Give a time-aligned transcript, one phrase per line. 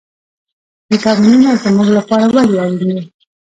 [0.89, 2.99] ویټامینونه زموږ لپاره ولې اړین دي